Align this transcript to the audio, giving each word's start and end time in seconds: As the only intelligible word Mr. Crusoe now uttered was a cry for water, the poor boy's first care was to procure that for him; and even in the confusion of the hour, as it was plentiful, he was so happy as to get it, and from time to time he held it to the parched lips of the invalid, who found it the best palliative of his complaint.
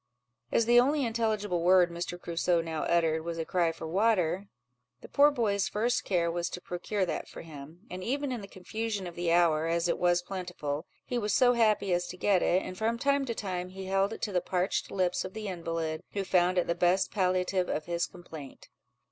As 0.51 0.65
the 0.65 0.79
only 0.79 1.05
intelligible 1.05 1.61
word 1.61 1.91
Mr. 1.91 2.19
Crusoe 2.19 2.59
now 2.59 2.81
uttered 2.85 3.23
was 3.23 3.37
a 3.37 3.45
cry 3.45 3.71
for 3.71 3.85
water, 3.85 4.47
the 5.01 5.07
poor 5.07 5.29
boy's 5.29 5.67
first 5.69 6.03
care 6.05 6.31
was 6.31 6.49
to 6.49 6.59
procure 6.59 7.05
that 7.05 7.27
for 7.27 7.43
him; 7.43 7.81
and 7.87 8.03
even 8.03 8.31
in 8.31 8.41
the 8.41 8.47
confusion 8.47 9.05
of 9.05 9.13
the 9.13 9.31
hour, 9.31 9.67
as 9.67 9.87
it 9.87 9.99
was 9.99 10.23
plentiful, 10.23 10.87
he 11.05 11.19
was 11.19 11.35
so 11.35 11.53
happy 11.53 11.93
as 11.93 12.07
to 12.07 12.17
get 12.17 12.41
it, 12.41 12.63
and 12.63 12.79
from 12.79 12.97
time 12.97 13.25
to 13.25 13.35
time 13.35 13.69
he 13.69 13.85
held 13.85 14.11
it 14.11 14.23
to 14.23 14.31
the 14.31 14.41
parched 14.41 14.89
lips 14.89 15.23
of 15.23 15.35
the 15.35 15.47
invalid, 15.47 16.01
who 16.13 16.23
found 16.23 16.57
it 16.57 16.65
the 16.65 16.73
best 16.73 17.11
palliative 17.11 17.69
of 17.69 17.85
his 17.85 18.07
complaint. 18.07 18.69